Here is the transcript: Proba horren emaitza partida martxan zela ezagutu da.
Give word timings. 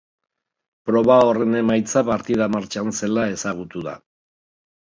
Proba 0.89 1.17
horren 1.31 1.59
emaitza 1.59 2.03
partida 2.09 2.49
martxan 2.55 2.91
zela 3.03 3.29
ezagutu 3.37 3.87
da. 3.91 3.97